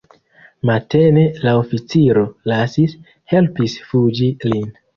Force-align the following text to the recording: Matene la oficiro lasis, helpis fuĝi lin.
Matene 0.69 1.25
la 1.43 1.53
oficiro 1.59 2.25
lasis, 2.55 2.99
helpis 3.37 3.79
fuĝi 3.93 4.35
lin. 4.51 4.69